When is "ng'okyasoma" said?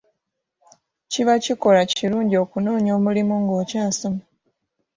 3.41-4.23